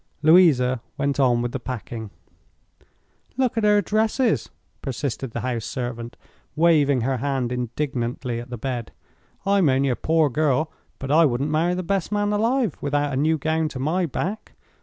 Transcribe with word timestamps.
Louisa 0.23 0.81
went 0.97 1.19
on 1.19 1.43
with 1.43 1.51
the 1.51 1.59
packing. 1.59 2.09
"Look 3.37 3.55
at 3.55 3.63
her 3.63 3.83
dresses!" 3.83 4.49
persisted 4.81 5.29
the 5.29 5.41
house 5.41 5.63
servant, 5.63 6.17
waving 6.55 7.01
her 7.01 7.17
hand 7.17 7.51
indignantly 7.51 8.39
at 8.39 8.49
the 8.49 8.57
bed. 8.57 8.93
"I'm 9.45 9.69
only 9.69 9.89
a 9.89 9.95
poor 9.95 10.31
girl, 10.31 10.71
but 10.97 11.11
I 11.11 11.25
wouldn't 11.25 11.51
marry 11.51 11.75
the 11.75 11.83
best 11.83 12.11
man 12.11 12.33
alive 12.33 12.75
without 12.81 13.13
a 13.13 13.15
new 13.15 13.37
gown 13.37 13.67
to 13.67 13.79
my 13.79 14.07
back. 14.07 14.53